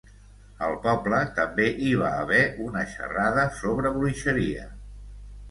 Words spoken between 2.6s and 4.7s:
una xerrada sobre bruixeria.